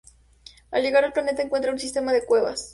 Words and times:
Al 0.71 0.81
llegar 0.81 1.05
al 1.05 1.13
planeta, 1.13 1.43
encuentran 1.43 1.75
un 1.75 1.79
sistema 1.79 2.11
de 2.11 2.25
cuevas. 2.25 2.69